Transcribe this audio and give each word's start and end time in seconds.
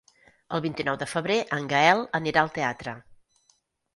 El 0.57 0.61
vint-i-nou 0.65 0.97
de 1.01 1.07
febrer 1.09 1.35
en 1.57 1.69
Gaël 1.73 2.01
anirà 2.21 2.45
al 2.45 2.51
teatre. 2.57 2.95